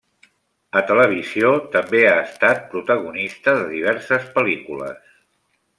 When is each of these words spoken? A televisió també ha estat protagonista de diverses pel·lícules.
A 0.79 0.81
televisió 0.91 1.51
també 1.75 2.01
ha 2.13 2.15
estat 2.23 2.65
protagonista 2.73 3.55
de 3.61 3.69
diverses 3.77 4.29
pel·lícules. 4.39 5.13